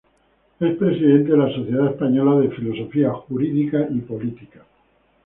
Es 0.59 0.77
Presidente 0.77 1.29
de 1.33 1.37
la 1.37 1.53
Sociedad 1.53 1.85
Española 1.91 2.39
de 2.41 2.49
Filosofía 2.49 3.11
Jurídica 3.13 3.85
y 3.87 3.99
Política. 3.99 4.63